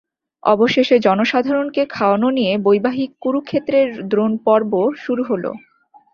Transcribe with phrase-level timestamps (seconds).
[0.43, 4.71] অবশেষে জনসাধারণকে খাওয়ানো নিয়ে বৈবাহিক কুরুক্ষেত্রের দ্রোণপর্ব
[5.03, 5.43] শুরু হল।